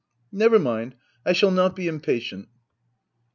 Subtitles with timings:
[0.31, 0.95] Never mind;
[1.27, 2.49] I shall not be impatient.